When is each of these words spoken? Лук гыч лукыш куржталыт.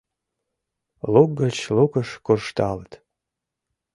Лук 1.13 1.29
гыч 1.41 1.55
лукыш 1.75 2.09
куржталыт. 2.25 2.93